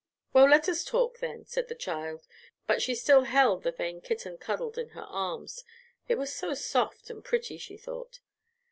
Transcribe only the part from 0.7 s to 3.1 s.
talk, then," said the child, but she